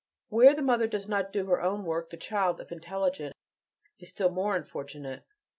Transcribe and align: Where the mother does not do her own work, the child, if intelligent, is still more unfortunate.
Where 0.29 0.55
the 0.55 0.63
mother 0.63 0.87
does 0.87 1.07
not 1.07 1.31
do 1.31 1.45
her 1.45 1.61
own 1.61 1.83
work, 1.85 2.09
the 2.09 2.17
child, 2.17 2.59
if 2.59 2.71
intelligent, 2.71 3.35
is 3.99 4.09
still 4.09 4.31
more 4.31 4.55
unfortunate. 4.55 5.25